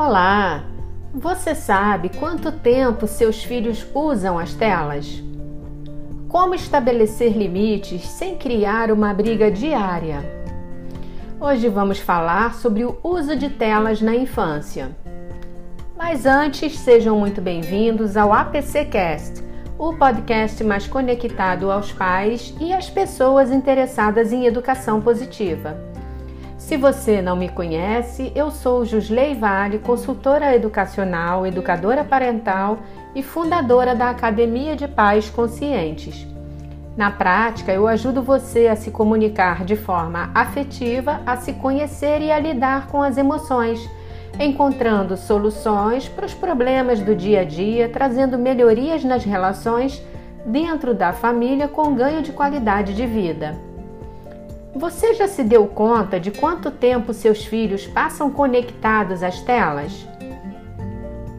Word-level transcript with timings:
Olá! 0.00 0.62
Você 1.12 1.56
sabe 1.56 2.08
quanto 2.08 2.52
tempo 2.52 3.08
seus 3.08 3.42
filhos 3.42 3.84
usam 3.92 4.38
as 4.38 4.54
telas? 4.54 5.20
Como 6.28 6.54
estabelecer 6.54 7.36
limites 7.36 8.06
sem 8.06 8.36
criar 8.36 8.92
uma 8.92 9.12
briga 9.12 9.50
diária? 9.50 10.20
Hoje 11.40 11.68
vamos 11.68 11.98
falar 11.98 12.54
sobre 12.54 12.84
o 12.84 12.96
uso 13.02 13.34
de 13.34 13.50
telas 13.50 14.00
na 14.00 14.14
infância. 14.14 14.96
Mas 15.96 16.26
antes, 16.26 16.78
sejam 16.78 17.18
muito 17.18 17.40
bem-vindos 17.40 18.16
ao 18.16 18.32
APCcast, 18.32 19.42
o 19.76 19.94
podcast 19.94 20.62
mais 20.62 20.86
conectado 20.86 21.72
aos 21.72 21.90
pais 21.90 22.54
e 22.60 22.72
às 22.72 22.88
pessoas 22.88 23.50
interessadas 23.50 24.32
em 24.32 24.46
educação 24.46 25.00
positiva. 25.00 25.76
Se 26.68 26.76
você 26.76 27.22
não 27.22 27.34
me 27.34 27.48
conhece, 27.48 28.30
eu 28.34 28.50
sou 28.50 28.84
Jusley 28.84 29.34
Vale, 29.34 29.78
consultora 29.78 30.54
educacional, 30.54 31.46
educadora 31.46 32.04
parental 32.04 32.80
e 33.14 33.22
fundadora 33.22 33.94
da 33.94 34.10
Academia 34.10 34.76
de 34.76 34.86
Pais 34.86 35.30
Conscientes. 35.30 36.26
Na 36.94 37.10
prática, 37.10 37.72
eu 37.72 37.88
ajudo 37.88 38.22
você 38.22 38.66
a 38.66 38.76
se 38.76 38.90
comunicar 38.90 39.64
de 39.64 39.76
forma 39.76 40.30
afetiva, 40.34 41.22
a 41.24 41.38
se 41.38 41.54
conhecer 41.54 42.20
e 42.20 42.30
a 42.30 42.38
lidar 42.38 42.88
com 42.88 43.02
as 43.02 43.16
emoções, 43.16 43.88
encontrando 44.38 45.16
soluções 45.16 46.06
para 46.06 46.26
os 46.26 46.34
problemas 46.34 47.00
do 47.00 47.16
dia 47.16 47.40
a 47.40 47.44
dia, 47.44 47.88
trazendo 47.88 48.38
melhorias 48.38 49.02
nas 49.02 49.24
relações 49.24 50.04
dentro 50.44 50.92
da 50.92 51.14
família 51.14 51.66
com 51.66 51.94
ganho 51.94 52.20
de 52.20 52.30
qualidade 52.30 52.94
de 52.94 53.06
vida. 53.06 53.67
Você 54.74 55.14
já 55.14 55.26
se 55.26 55.42
deu 55.42 55.66
conta 55.66 56.20
de 56.20 56.30
quanto 56.30 56.70
tempo 56.70 57.14
seus 57.14 57.44
filhos 57.44 57.86
passam 57.86 58.30
conectados 58.30 59.22
às 59.22 59.40
telas? 59.40 60.06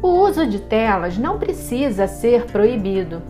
O 0.02 0.08
uso 0.08 0.47
de 0.47 0.59
telas 0.59 1.17
não 1.17 1.38
precisa 1.38 2.08
ser 2.08 2.45
proibido, 2.45 3.21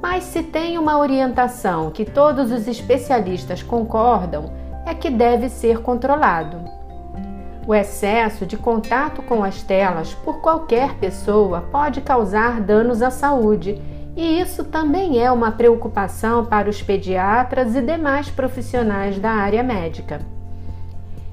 mas 0.00 0.24
se 0.24 0.42
tem 0.42 0.78
uma 0.78 0.98
orientação 0.98 1.90
que 1.90 2.04
todos 2.04 2.52
os 2.52 2.68
especialistas 2.68 3.62
concordam, 3.62 4.52
é 4.86 4.94
que 4.94 5.10
deve 5.10 5.48
ser 5.48 5.80
controlado. 5.80 6.58
O 7.66 7.74
excesso 7.74 8.44
de 8.44 8.56
contato 8.56 9.22
com 9.22 9.42
as 9.42 9.62
telas 9.62 10.14
por 10.14 10.40
qualquer 10.40 10.94
pessoa 10.94 11.62
pode 11.70 12.00
causar 12.00 12.60
danos 12.60 13.02
à 13.02 13.10
saúde 13.10 13.80
e 14.14 14.40
isso 14.40 14.64
também 14.64 15.18
é 15.18 15.30
uma 15.32 15.52
preocupação 15.52 16.44
para 16.44 16.68
os 16.68 16.82
pediatras 16.82 17.74
e 17.74 17.80
demais 17.80 18.28
profissionais 18.28 19.18
da 19.18 19.30
área 19.30 19.62
médica. 19.62 20.20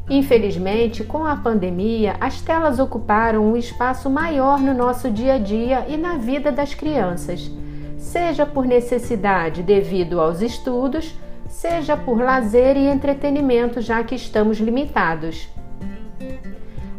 Infelizmente, 0.10 1.04
com 1.04 1.26
a 1.26 1.36
pandemia, 1.36 2.16
as 2.20 2.42
telas 2.42 2.80
ocuparam 2.80 3.46
um 3.46 3.56
espaço 3.56 4.10
maior 4.10 4.60
no 4.60 4.74
nosso 4.74 5.12
dia 5.12 5.36
a 5.36 5.38
dia 5.38 5.86
e 5.88 5.98
na 5.98 6.18
vida 6.18 6.52
das 6.52 6.74
crianças, 6.74 7.52
seja 7.98 8.46
por 8.46 8.66
necessidade 8.66 9.62
devido 9.62 10.20
aos 10.20 10.42
estudos, 10.42 11.14
seja 11.48 11.98
por 11.98 12.20
lazer 12.20 12.78
e 12.78 12.88
entretenimento, 12.88 13.82
já 13.82 14.04
que 14.04 14.16
estamos 14.16 14.58
limitados. 14.58 15.48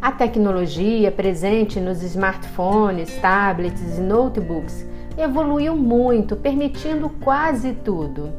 A 0.00 0.12
tecnologia 0.12 1.10
presente 1.10 1.80
nos 1.80 2.02
smartphones, 2.02 3.16
tablets 3.16 3.98
e 3.98 4.00
notebooks 4.00 4.89
evoluiu 5.20 5.76
muito, 5.76 6.36
permitindo 6.36 7.08
quase 7.22 7.72
tudo. 7.72 8.30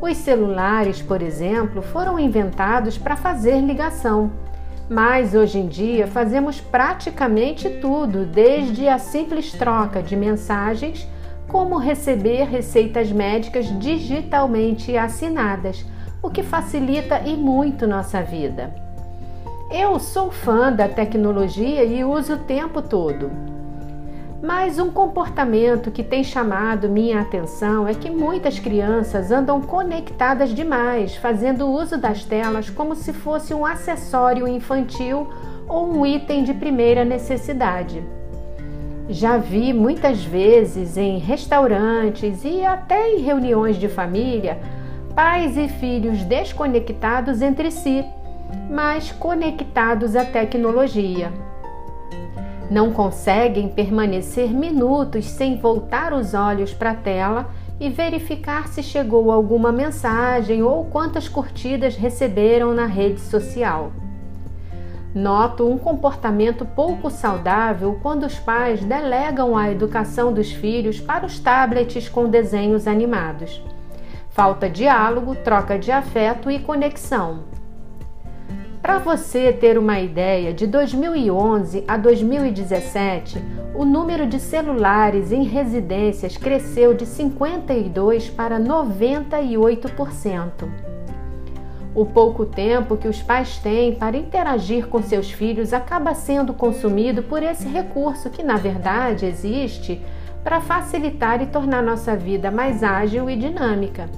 Os 0.00 0.16
celulares, 0.18 1.00
por 1.00 1.22
exemplo, 1.22 1.80
foram 1.80 2.18
inventados 2.18 2.98
para 2.98 3.16
fazer 3.16 3.60
ligação, 3.60 4.30
mas 4.88 5.34
hoje 5.34 5.58
em 5.58 5.66
dia 5.66 6.06
fazemos 6.06 6.60
praticamente 6.60 7.68
tudo, 7.80 8.26
desde 8.26 8.88
a 8.88 8.98
simples 8.98 9.52
troca 9.52 10.02
de 10.02 10.14
mensagens, 10.14 11.08
como 11.48 11.78
receber 11.78 12.44
receitas 12.44 13.10
médicas 13.12 13.66
digitalmente 13.78 14.96
assinadas, 14.96 15.84
o 16.22 16.28
que 16.28 16.42
facilita 16.42 17.20
e 17.20 17.36
muito 17.36 17.86
nossa 17.86 18.22
vida. 18.22 18.74
Eu 19.70 19.98
sou 19.98 20.30
fã 20.30 20.72
da 20.72 20.88
tecnologia 20.88 21.84
e 21.84 22.04
uso 22.04 22.34
o 22.34 22.38
tempo 22.38 22.82
todo. 22.82 23.53
Mas 24.44 24.78
um 24.78 24.90
comportamento 24.90 25.90
que 25.90 26.04
tem 26.04 26.22
chamado 26.22 26.86
minha 26.86 27.18
atenção 27.18 27.88
é 27.88 27.94
que 27.94 28.10
muitas 28.10 28.58
crianças 28.58 29.30
andam 29.30 29.58
conectadas 29.62 30.50
demais, 30.50 31.16
fazendo 31.16 31.66
uso 31.66 31.96
das 31.96 32.26
telas 32.26 32.68
como 32.68 32.94
se 32.94 33.10
fosse 33.14 33.54
um 33.54 33.64
acessório 33.64 34.46
infantil 34.46 35.26
ou 35.66 35.90
um 35.90 36.04
item 36.04 36.44
de 36.44 36.52
primeira 36.52 37.06
necessidade. 37.06 38.04
Já 39.08 39.38
vi 39.38 39.72
muitas 39.72 40.22
vezes 40.22 40.98
em 40.98 41.16
restaurantes 41.16 42.44
e 42.44 42.66
até 42.66 43.12
em 43.12 43.20
reuniões 43.22 43.76
de 43.76 43.88
família 43.88 44.58
pais 45.14 45.56
e 45.56 45.68
filhos 45.68 46.22
desconectados 46.22 47.40
entre 47.40 47.70
si, 47.70 48.04
mas 48.68 49.10
conectados 49.10 50.14
à 50.14 50.22
tecnologia 50.22 51.32
não 52.74 52.90
conseguem 52.90 53.68
permanecer 53.68 54.52
minutos 54.52 55.26
sem 55.26 55.56
voltar 55.56 56.12
os 56.12 56.34
olhos 56.34 56.74
para 56.74 56.90
a 56.90 56.96
tela 56.96 57.48
e 57.78 57.88
verificar 57.88 58.66
se 58.66 58.82
chegou 58.82 59.30
alguma 59.30 59.70
mensagem 59.70 60.60
ou 60.60 60.84
quantas 60.86 61.28
curtidas 61.28 61.94
receberam 61.94 62.74
na 62.74 62.86
rede 62.86 63.20
social. 63.20 63.92
Noto 65.14 65.70
um 65.70 65.78
comportamento 65.78 66.66
pouco 66.66 67.10
saudável 67.10 67.96
quando 68.02 68.26
os 68.26 68.40
pais 68.40 68.84
delegam 68.84 69.56
a 69.56 69.70
educação 69.70 70.32
dos 70.32 70.50
filhos 70.50 70.98
para 70.98 71.24
os 71.24 71.38
tablets 71.38 72.08
com 72.08 72.28
desenhos 72.28 72.88
animados. 72.88 73.62
Falta 74.30 74.68
diálogo, 74.68 75.36
troca 75.36 75.78
de 75.78 75.92
afeto 75.92 76.50
e 76.50 76.58
conexão. 76.58 77.53
Para 78.84 78.98
você 78.98 79.50
ter 79.50 79.78
uma 79.78 79.98
ideia, 79.98 80.52
de 80.52 80.66
2011 80.66 81.84
a 81.88 81.96
2017, 81.96 83.42
o 83.74 83.82
número 83.82 84.26
de 84.26 84.38
celulares 84.38 85.32
em 85.32 85.42
residências 85.42 86.36
cresceu 86.36 86.92
de 86.92 87.06
52 87.06 88.28
para 88.28 88.60
98%. 88.60 90.68
O 91.94 92.04
pouco 92.04 92.44
tempo 92.44 92.98
que 92.98 93.08
os 93.08 93.22
pais 93.22 93.56
têm 93.56 93.94
para 93.94 94.18
interagir 94.18 94.86
com 94.88 95.02
seus 95.02 95.30
filhos 95.30 95.72
acaba 95.72 96.12
sendo 96.12 96.52
consumido 96.52 97.22
por 97.22 97.42
esse 97.42 97.66
recurso 97.66 98.28
que, 98.28 98.42
na 98.42 98.58
verdade, 98.58 99.24
existe 99.24 99.98
para 100.42 100.60
facilitar 100.60 101.40
e 101.40 101.46
tornar 101.46 101.82
nossa 101.82 102.14
vida 102.14 102.50
mais 102.50 102.82
ágil 102.82 103.30
e 103.30 103.36
dinâmica. 103.36 104.10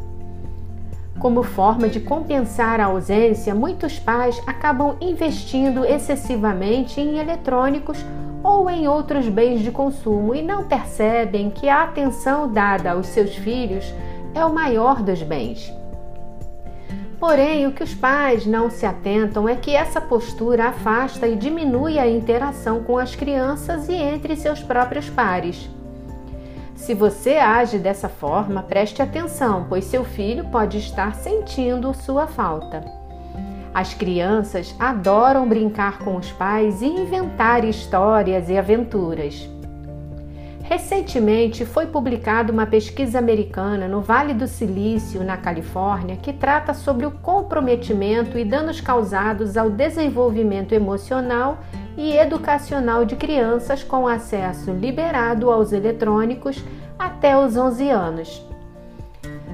Como 1.27 1.43
forma 1.43 1.89
de 1.89 1.99
compensar 1.99 2.79
a 2.79 2.85
ausência, 2.85 3.53
muitos 3.53 3.99
pais 3.99 4.41
acabam 4.47 4.97
investindo 5.01 5.85
excessivamente 5.85 7.01
em 7.01 7.19
eletrônicos 7.19 7.99
ou 8.45 8.71
em 8.71 8.87
outros 8.87 9.29
bens 9.29 9.61
de 9.61 9.73
consumo 9.73 10.37
e 10.37 10.41
não 10.41 10.69
percebem 10.69 11.51
que 11.51 11.69
a 11.69 11.83
atenção 11.83 12.49
dada 12.49 12.93
aos 12.93 13.09
seus 13.09 13.35
filhos 13.35 13.93
é 14.37 14.45
o 14.45 14.55
maior 14.55 15.03
dos 15.03 15.21
bens. 15.21 15.75
Porém, 17.19 17.67
o 17.67 17.73
que 17.73 17.83
os 17.83 17.93
pais 17.93 18.47
não 18.47 18.71
se 18.71 18.87
atentam 18.87 19.49
é 19.49 19.57
que 19.57 19.75
essa 19.75 20.01
postura 20.01 20.69
afasta 20.69 21.27
e 21.27 21.35
diminui 21.35 21.99
a 21.99 22.09
interação 22.09 22.85
com 22.85 22.97
as 22.97 23.17
crianças 23.17 23.89
e 23.89 23.95
entre 23.95 24.37
seus 24.37 24.63
próprios 24.63 25.11
pares. 25.11 25.69
Se 26.87 26.95
você 26.95 27.31
age 27.31 27.81
dessa 27.81 28.09
forma, 28.09 28.63
preste 28.63 29.03
atenção, 29.03 29.67
pois 29.69 29.87
seu 29.87 30.05
filho 30.05 30.45
pode 30.45 30.79
estar 30.79 31.17
sentindo 31.17 31.93
sua 31.93 32.29
falta. 32.29 32.85
As 33.75 33.93
crianças 33.93 34.73
adoram 34.79 35.49
brincar 35.49 35.99
com 35.99 36.15
os 36.15 36.31
pais 36.31 36.83
e 36.83 36.87
inventar 36.87 37.65
histórias 37.65 38.49
e 38.49 38.57
aventuras. 38.57 39.51
Recentemente 40.63 41.65
foi 41.65 41.87
publicada 41.87 42.53
uma 42.53 42.67
pesquisa 42.67 43.19
americana 43.19 43.89
no 43.89 44.01
Vale 44.01 44.33
do 44.33 44.47
Silício, 44.47 45.25
na 45.25 45.37
Califórnia, 45.37 46.17
que 46.17 46.33
trata 46.33 46.73
sobre 46.73 47.05
o 47.05 47.11
comprometimento 47.11 48.39
e 48.39 48.45
danos 48.45 48.81
causados 48.81 49.57
ao 49.57 49.71
desenvolvimento 49.71 50.73
emocional 50.73 51.59
e 51.97 52.17
educacional 52.17 53.05
de 53.05 53.17
crianças 53.17 53.83
com 53.83 54.07
acesso 54.07 54.71
liberado 54.73 55.51
aos 55.51 55.73
eletrônicos 55.73 56.63
até 56.99 57.37
os 57.37 57.57
11 57.57 57.91
anos. 57.91 58.47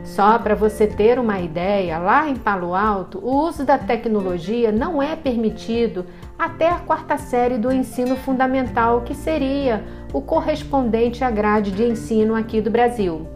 Só 0.04 0.38
para 0.38 0.54
você 0.54 0.86
ter 0.86 1.18
uma 1.18 1.40
ideia, 1.40 1.98
lá 1.98 2.28
em 2.28 2.36
Palo 2.36 2.74
Alto, 2.74 3.18
o 3.18 3.46
uso 3.46 3.64
da 3.64 3.78
tecnologia 3.78 4.72
não 4.72 5.00
é 5.00 5.14
permitido 5.14 6.04
até 6.38 6.68
a 6.68 6.80
quarta 6.80 7.16
série 7.16 7.56
do 7.56 7.72
ensino 7.72 8.16
fundamental, 8.16 9.02
que 9.02 9.14
seria 9.14 9.84
o 10.12 10.20
correspondente 10.20 11.22
à 11.22 11.30
grade 11.30 11.70
de 11.70 11.84
ensino 11.84 12.34
aqui 12.34 12.60
do 12.60 12.70
Brasil. 12.70 13.26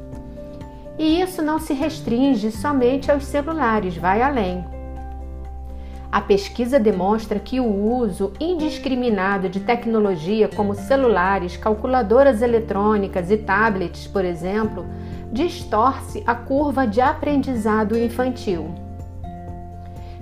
E 0.99 1.21
isso 1.21 1.41
não 1.41 1.59
se 1.59 1.73
restringe 1.73 2.51
somente 2.51 3.11
aos 3.11 3.25
celulares, 3.25 3.97
vai 3.97 4.21
além. 4.21 4.76
A 6.17 6.21
pesquisa 6.23 6.81
demonstra 6.81 7.39
que 7.39 7.61
o 7.61 7.67
uso 7.67 8.33
indiscriminado 8.41 9.51
de 9.51 9.61
tecnologia 9.61 10.49
como 10.49 10.75
celulares, 10.75 11.59
calculadoras 11.59 12.41
eletrônicas 12.41 13.31
e 13.31 13.37
tablets, 13.37 14.07
por 14.07 14.25
exemplo, 14.25 14.87
distorce 15.31 16.25
a 16.27 16.35
curva 16.35 16.87
de 16.87 17.03
aprendizado 17.03 17.99
infantil. 17.99 18.75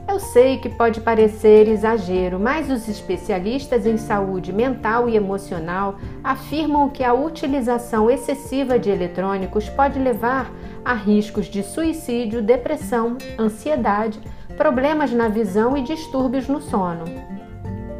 Eu 0.08 0.18
sei 0.18 0.58
que 0.58 0.68
pode 0.68 1.00
parecer 1.00 1.68
exagero, 1.68 2.40
mas 2.40 2.68
os 2.68 2.88
especialistas 2.88 3.86
em 3.86 3.96
saúde 3.96 4.52
mental 4.52 5.08
e 5.08 5.14
emocional 5.14 5.96
afirmam 6.24 6.88
que 6.88 7.04
a 7.04 7.14
utilização 7.14 8.10
excessiva 8.10 8.80
de 8.80 8.90
eletrônicos 8.90 9.68
pode 9.68 10.00
levar 10.00 10.50
a 10.84 10.92
riscos 10.92 11.46
de 11.46 11.62
suicídio, 11.62 12.42
depressão, 12.42 13.16
ansiedade, 13.38 14.20
problemas 14.56 15.12
na 15.12 15.28
visão 15.28 15.76
e 15.76 15.82
distúrbios 15.82 16.48
no 16.48 16.60
sono. 16.60 17.04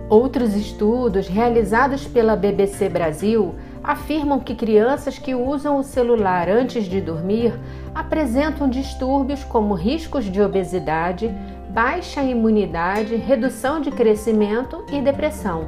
Outros 0.08 0.54
estudos 0.54 1.26
realizados 1.26 2.06
pela 2.06 2.36
BBC 2.36 2.88
Brasil 2.88 3.54
afirmam 3.82 4.38
que 4.38 4.54
crianças 4.54 5.18
que 5.18 5.34
usam 5.34 5.78
o 5.78 5.82
celular 5.82 6.48
antes 6.48 6.84
de 6.84 7.00
dormir 7.00 7.52
apresentam 7.94 8.68
distúrbios 8.68 9.42
como 9.44 9.74
riscos 9.74 10.24
de 10.24 10.40
obesidade, 10.40 11.34
baixa 11.70 12.22
imunidade, 12.22 13.16
redução 13.16 13.80
de 13.80 13.90
crescimento 13.90 14.84
e 14.92 15.00
depressão. 15.00 15.66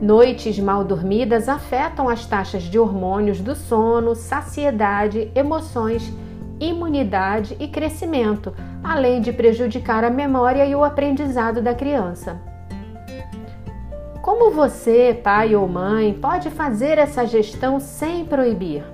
Noites 0.00 0.58
mal 0.58 0.82
dormidas 0.82 1.48
afetam 1.48 2.08
as 2.08 2.24
taxas 2.24 2.62
de 2.62 2.78
hormônios 2.78 3.40
do 3.40 3.54
sono, 3.54 4.14
saciedade, 4.14 5.30
emoções, 5.34 6.10
imunidade 6.60 7.56
e 7.58 7.66
crescimento, 7.66 8.54
além 8.84 9.20
de 9.20 9.32
prejudicar 9.32 10.04
a 10.04 10.10
memória 10.10 10.64
e 10.66 10.74
o 10.74 10.84
aprendizado 10.84 11.62
da 11.62 11.74
criança. 11.74 12.38
Como 14.22 14.50
você, 14.50 15.18
pai 15.24 15.56
ou 15.56 15.66
mãe, 15.66 16.12
pode 16.12 16.50
fazer 16.50 16.98
essa 16.98 17.26
gestão 17.26 17.80
sem 17.80 18.24
proibir? 18.24 18.84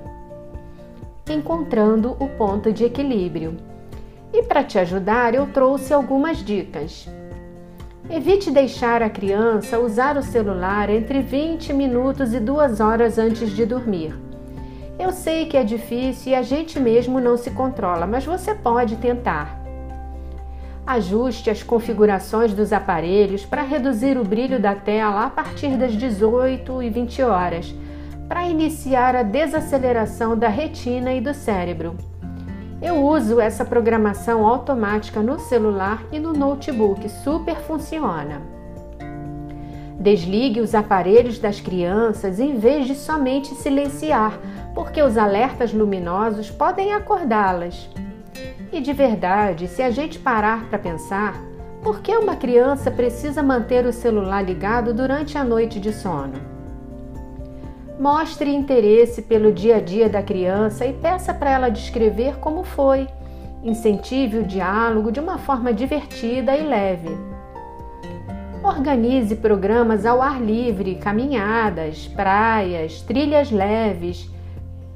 Encontrando 1.29 2.17
o 2.21 2.29
ponto 2.29 2.73
de 2.73 2.85
equilíbrio. 2.85 3.57
E 4.33 4.43
para 4.45 4.63
te 4.63 4.79
ajudar, 4.79 5.35
eu 5.35 5.47
trouxe 5.49 5.93
algumas 5.93 6.39
dicas. 6.39 7.09
Evite 8.09 8.53
deixar 8.53 9.03
a 9.03 9.11
criança 9.11 9.81
usar 9.81 10.17
o 10.17 10.23
celular 10.23 10.89
entre 10.89 11.21
20 11.21 11.73
minutos 11.73 12.33
e 12.33 12.39
2 12.39 12.79
horas 12.79 13.19
antes 13.19 13.51
de 13.51 13.67
dormir. 13.67 14.26
Eu 15.07 15.13
sei 15.13 15.47
que 15.47 15.57
é 15.57 15.63
difícil 15.63 16.33
e 16.33 16.35
a 16.35 16.43
gente 16.43 16.81
mesmo 16.81 17.21
não 17.21 17.37
se 17.37 17.53
controla, 17.53 18.09
mas 18.09 18.27
você 18.27 18.53
pode 18.53 18.97
tentar. 18.97 19.57
Ajuste 20.85 21.49
as 21.49 21.63
configurações 21.63 22.53
dos 22.53 22.73
aparelhos 22.73 23.47
para 23.47 23.63
reduzir 23.63 24.19
o 24.19 24.25
brilho 24.25 24.61
da 24.61 24.75
tela 24.75 25.25
a 25.25 25.31
partir 25.31 25.77
das 25.77 25.93
18 25.93 26.83
e 26.83 26.91
20 26.91 27.23
horas, 27.23 27.73
para 28.27 28.49
iniciar 28.49 29.15
a 29.15 29.23
desaceleração 29.23 30.37
da 30.37 30.49
retina 30.49 31.15
e 31.15 31.21
do 31.21 31.33
cérebro. 31.33 31.97
Eu 32.83 32.97
uso 32.97 33.41
essa 33.41 33.65
programação 33.65 34.45
automática 34.45 35.23
no 35.23 35.39
celular 35.39 36.03
e 36.11 36.19
no 36.19 36.33
notebook, 36.33 37.09
super 37.09 37.55
funciona. 37.59 38.43
Desligue 40.01 40.61
os 40.61 40.75
aparelhos 40.75 41.39
das 41.39 41.61
crianças 41.61 42.39
em 42.39 42.59
vez 42.59 42.87
de 42.87 42.95
somente 42.95 43.55
silenciar, 43.55 44.39
porque 44.77 45.01
os 45.01 45.17
alertas 45.17 45.73
luminosos 45.73 46.51
podem 46.51 46.93
acordá-las. 46.93 47.89
E 48.71 48.79
de 48.79 48.93
verdade, 48.93 49.69
se 49.69 49.83
a 49.83 49.91
gente 49.91 50.19
parar 50.19 50.69
para 50.69 50.79
pensar, 50.79 51.35
por 51.83 52.01
que 52.01 52.15
uma 52.15 52.37
criança 52.37 52.91
precisa 52.91 53.43
manter 53.43 53.87
o 53.87 53.93
celular 53.93 54.45
ligado 54.45 54.93
durante 54.93 55.39
a 55.39 55.43
noite 55.43 55.81
de 55.81 55.95
sono? 55.95 56.35
Mostre 57.99 58.55
interesse 58.55 59.23
pelo 59.23 59.51
dia 59.51 59.77
a 59.77 59.81
dia 59.81 60.11
da 60.11 60.23
criança 60.23 60.85
e 60.85 60.93
peça 60.93 61.33
para 61.33 61.51
ela 61.51 61.71
descrever 61.71 62.37
como 62.37 62.63
foi. 62.63 63.09
Incentive 63.65 64.41
o 64.41 64.47
diálogo 64.47 65.11
de 65.11 65.19
uma 65.19 65.39
forma 65.39 65.73
divertida 65.73 66.55
e 66.55 66.63
leve. 66.63 67.17
Organize 68.63 69.37
programas 69.37 70.05
ao 70.05 70.21
ar 70.21 70.39
livre, 70.39 70.97
caminhadas, 70.97 72.07
praias, 72.09 73.01
trilhas 73.01 73.51
leves, 73.51 74.36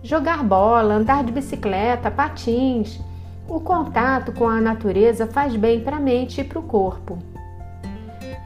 jogar 0.03 0.43
bola, 0.43 0.95
andar 0.95 1.25
de 1.25 1.33
bicicleta, 1.33 2.11
patins. 2.11 3.01
O 3.49 3.61
contato 3.61 4.33
com 4.33 4.49
a 4.49 4.61
natureza 4.61 5.27
faz 5.27 5.57
bem 5.57 5.81
para 5.81 5.97
a 5.97 6.01
mente 6.01 6.41
e 6.41 6.45
para 6.45 6.59
o 6.59 6.63
corpo. 6.63 7.19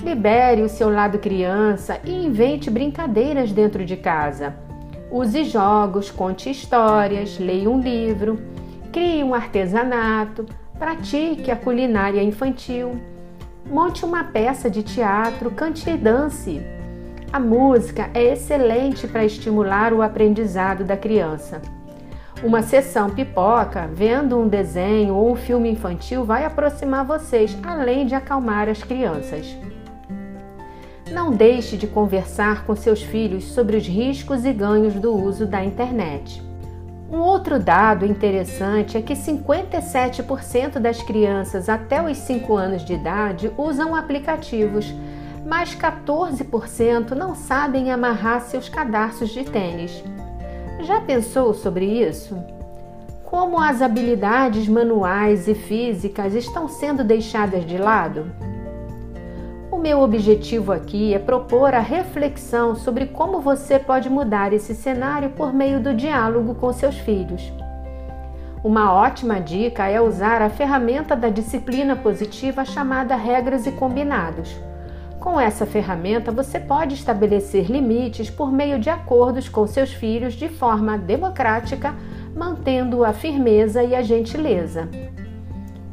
Libere 0.01 0.63
o 0.63 0.69
seu 0.69 0.91
lado 0.91 1.19
criança 1.19 1.99
e 2.05 2.13
invente 2.27 2.71
brincadeiras 2.71 3.53
dentro 3.53 3.85
de 3.85 3.97
casa. 3.97 4.55
Use 5.11 5.45
jogos, 5.45 6.11
conte 6.11 6.51
histórias, 6.51 7.39
leia 7.39 7.71
um 7.71 7.81
livro, 7.81 8.39
crie 8.93 9.23
um 9.23 9.35
artesanato, 9.35 10.47
pratique 10.79 11.51
a 11.51 11.57
culinária 11.57 12.23
infantil, 12.23 13.01
monte 13.65 14.05
uma 14.05 14.25
peça 14.25 14.69
de 14.69 14.83
teatro, 14.83 15.51
cante 15.51 15.89
e 15.89 15.97
dance. 15.97 16.74
A 17.35 17.41
música 17.41 18.11
é 18.15 18.33
excelente 18.33 19.09
para 19.09 19.25
estimular 19.25 19.93
o 19.93 20.03
aprendizado 20.03 20.85
da 20.85 20.97
criança. 20.97 21.61
Uma 22.45 22.63
sessão 22.63 23.11
pipoca, 23.11 23.91
vendo 23.93 24.39
um 24.39 24.47
desenho 24.47 25.17
ou 25.17 25.33
um 25.33 25.35
filme 25.35 25.69
infantil, 25.69 26.25
vai 26.25 26.45
aproximar 26.45 27.05
vocês, 27.05 27.59
além 27.65 28.07
de 28.07 28.15
acalmar 28.15 28.69
as 28.69 28.85
crianças. 28.85 29.53
Não 31.11 31.33
deixe 31.33 31.77
de 31.77 31.89
conversar 31.89 32.65
com 32.67 32.77
seus 32.77 33.03
filhos 33.03 33.43
sobre 33.47 33.79
os 33.79 33.85
riscos 33.89 34.45
e 34.45 34.53
ganhos 34.53 34.95
do 34.95 35.13
uso 35.13 35.45
da 35.45 35.65
internet. 35.65 36.41
Um 37.11 37.19
outro 37.19 37.59
dado 37.59 38.07
interessante 38.07 38.97
é 38.97 39.03
que 39.03 39.15
57% 39.15 40.79
das 40.79 41.03
crianças 41.03 41.69
até 41.69 42.01
os 42.01 42.17
5 42.17 42.57
anos 42.57 42.85
de 42.85 42.95
idade 42.95 43.51
usam 43.59 43.93
aplicativos, 43.93 44.95
mas 45.55 45.73
14% 45.73 47.13
não 47.13 47.33
sabem 47.33 47.93
amarrar 47.93 48.41
seus 48.41 48.69
cadarços 48.69 49.31
de 49.31 49.45
tênis. 49.45 50.03
Já 50.81 51.01
pensou 51.01 51.55
sobre 51.55 51.85
isso? 51.85 52.37
Como 53.23 53.61
as 53.61 53.81
habilidades 53.81 54.67
manuais 54.67 55.47
e 55.47 55.55
físicas 55.55 56.35
estão 56.35 56.67
sendo 56.67 57.05
deixadas 57.05 57.65
de 57.65 57.79
lado? 57.79 58.27
O 59.71 59.79
meu 59.79 60.01
objetivo 60.01 60.73
aqui 60.73 61.15
é 61.15 61.21
propor 61.21 61.73
a 61.73 61.79
reflexão 61.79 62.75
sobre 62.75 63.07
como 63.07 63.41
você 63.41 63.79
pode 63.79 64.11
mudar 64.11 64.53
esse 64.53 64.75
cenário 64.75 65.31
por 65.31 65.55
meio 65.55 65.79
do 65.79 65.95
diálogo 65.95 66.57
com 66.57 66.73
seus 66.73 66.99
filhos. 66.99 67.53
Uma 68.65 68.93
ótima 68.93 69.41
dica 69.41 69.87
é 69.87 70.01
usar 70.01 70.43
a 70.43 70.51
ferramenta 70.51 71.15
da 71.15 71.29
disciplina 71.29 71.95
positiva 71.95 72.65
chamada 72.65 73.15
regras 73.15 73.69
e 73.69 73.71
combinados. 73.71 74.53
Com 75.25 75.41
essa 75.41 75.65
ferramenta, 75.65 76.31
você 76.31 76.61
pode 76.61 76.95
estabelecer 76.95 77.71
limites 77.71 78.29
por 78.29 78.53
meio 78.53 78.79
de 78.79 78.91
acordos 78.91 79.49
com 79.49 79.67
seus 79.67 79.91
filhos 79.91 80.35
de 80.35 80.51
forma 80.51 80.99
democrática, 80.99 81.95
mantendo 82.37 83.03
a 83.03 83.15
firmeza 83.15 83.83
e 83.83 83.95
a 83.95 84.03
gentileza. 84.03 84.87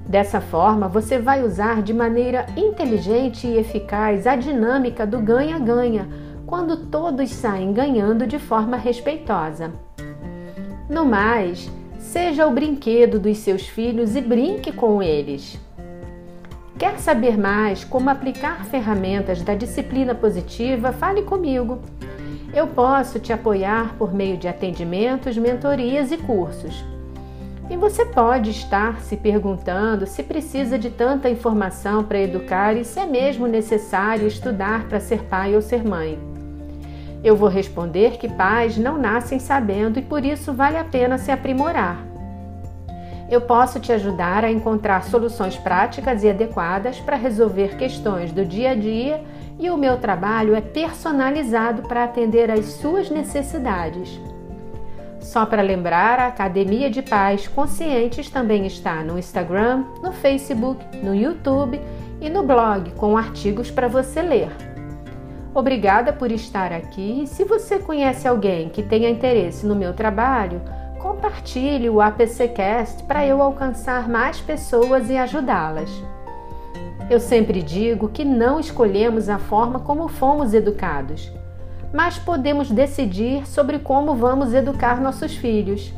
Dessa 0.06 0.42
forma, 0.42 0.90
você 0.90 1.18
vai 1.18 1.46
usar 1.46 1.82
de 1.82 1.94
maneira 1.94 2.46
inteligente 2.58 3.48
e 3.48 3.58
eficaz 3.58 4.28
a 4.28 4.36
dinâmica 4.36 5.08
do 5.08 5.22
ganha-ganha, 5.22 6.10
quando 6.46 6.88
todos 6.88 7.32
saem 7.32 7.72
ganhando 7.72 8.28
de 8.28 8.38
forma 8.38 8.76
respeitosa. 8.76 9.72
No 10.90 11.06
mais, 11.06 11.72
seja 11.98 12.46
o 12.46 12.52
brinquedo 12.52 13.18
dos 13.18 13.38
seus 13.38 13.66
filhos 13.66 14.14
e 14.14 14.20
brinque 14.20 14.74
com 14.74 15.02
eles. 15.02 15.58
Quer 16.82 16.98
saber 16.98 17.38
mais 17.38 17.84
como 17.84 18.10
aplicar 18.10 18.66
ferramentas 18.66 19.44
da 19.44 19.54
disciplina 19.54 20.16
positiva? 20.16 20.92
Fale 20.92 21.22
comigo. 21.22 21.78
Eu 22.52 22.66
posso 22.66 23.20
te 23.20 23.32
apoiar 23.32 23.94
por 24.00 24.12
meio 24.12 24.36
de 24.36 24.48
atendimentos, 24.48 25.38
mentorias 25.38 26.12
e 26.12 26.18
cursos. 26.18 26.84
E 27.70 27.78
você 27.78 28.04
pode 28.04 28.50
estar 28.50 29.00
se 29.02 29.16
perguntando 29.16 30.08
se 30.08 30.24
precisa 30.24 30.76
de 30.76 30.90
tanta 30.90 31.30
informação 31.30 32.04
para 32.04 32.20
educar 32.20 32.76
e 32.76 32.84
se 32.84 33.00
é 33.00 33.06
mesmo 33.06 33.46
necessário 33.46 34.26
estudar 34.26 34.86
para 34.86 35.00
ser 35.00 35.22
pai 35.26 35.54
ou 35.54 35.62
ser 35.62 35.84
mãe. 35.84 36.18
Eu 37.24 37.36
vou 37.36 37.48
responder 37.48 38.18
que 38.18 38.28
pais 38.28 38.76
não 38.76 38.98
nascem 38.98 39.38
sabendo 39.38 40.00
e 40.00 40.02
por 40.02 40.26
isso 40.26 40.52
vale 40.52 40.78
a 40.78 40.84
pena 40.84 41.20
se 41.20 41.30
aprimorar. 41.30 42.11
Eu 43.32 43.40
posso 43.40 43.80
te 43.80 43.94
ajudar 43.94 44.44
a 44.44 44.52
encontrar 44.52 45.06
soluções 45.06 45.56
práticas 45.56 46.22
e 46.22 46.30
adequadas 46.30 47.00
para 47.00 47.16
resolver 47.16 47.78
questões 47.78 48.34
do 48.34 48.44
dia 48.44 48.72
a 48.72 48.76
dia 48.76 49.24
e 49.58 49.70
o 49.70 49.78
meu 49.78 49.98
trabalho 49.98 50.54
é 50.54 50.60
personalizado 50.60 51.84
para 51.84 52.04
atender 52.04 52.52
às 52.52 52.66
suas 52.66 53.10
necessidades. 53.10 54.20
Só 55.22 55.46
para 55.46 55.62
lembrar, 55.62 56.20
a 56.20 56.28
Academia 56.28 56.90
de 56.90 57.02
Pais 57.02 57.48
Conscientes 57.48 58.30
também 58.30 58.66
está 58.66 58.96
no 58.96 59.18
Instagram, 59.18 59.86
no 60.04 60.12
Facebook, 60.12 60.84
no 60.98 61.16
YouTube 61.16 61.80
e 62.20 62.30
no 62.30 62.44
blog 62.44 62.92
com 62.98 63.16
artigos 63.18 63.72
para 63.72 63.88
você 63.88 64.22
ler. 64.22 64.50
Obrigada 65.54 66.12
por 66.12 66.34
estar 66.34 66.74
aqui 66.74 67.22
e 67.24 67.28
se 67.28 67.46
você 67.46 67.80
conhece 67.80 68.28
alguém 68.28 68.68
que 68.68 68.84
tenha 68.84 69.10
interesse 69.10 69.66
no 69.66 69.76
meu 69.76 69.94
trabalho, 69.94 70.62
compartilhe 71.02 71.90
o 71.90 72.00
APCcast 72.00 73.04
para 73.04 73.26
eu 73.26 73.42
alcançar 73.42 74.08
mais 74.08 74.40
pessoas 74.40 75.10
e 75.10 75.18
ajudá-las. 75.18 75.90
Eu 77.10 77.20
sempre 77.20 77.62
digo 77.62 78.08
que 78.08 78.24
não 78.24 78.60
escolhemos 78.60 79.28
a 79.28 79.38
forma 79.38 79.80
como 79.80 80.08
fomos 80.08 80.54
educados, 80.54 81.32
mas 81.92 82.18
podemos 82.18 82.72
decidir 82.72 83.46
sobre 83.48 83.80
como 83.80 84.16
vamos 84.16 84.54
educar 84.54 85.02
nossos 85.02 85.36
filhos. 85.36 85.92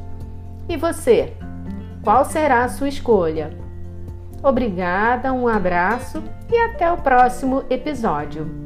E 0.67 0.77
você? 0.77 1.33
Qual 2.03 2.25
será 2.25 2.63
a 2.63 2.69
sua 2.69 2.87
escolha? 2.87 3.51
Obrigada, 4.41 5.31
um 5.31 5.47
abraço 5.47 6.23
e 6.51 6.57
até 6.57 6.91
o 6.91 6.97
próximo 6.97 7.63
episódio. 7.69 8.62